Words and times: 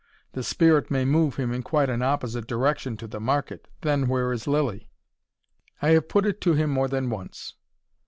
The 0.31 0.41
spirit 0.41 0.89
may 0.89 1.05
move 1.05 1.35
him 1.35 1.53
in 1.53 1.61
quite 1.61 1.87
an 1.87 2.01
opposite 2.01 2.47
direction 2.47 2.97
to 2.97 3.07
the 3.07 3.19
market 3.19 3.67
then 3.81 4.07
where 4.07 4.33
is 4.33 4.47
Lilly? 4.47 4.89
I 5.79 5.89
have 5.89 6.09
put 6.09 6.25
it 6.25 6.41
to 6.41 6.55
him 6.55 6.71
more 6.71 6.87
than 6.87 7.11
once." 7.11 7.53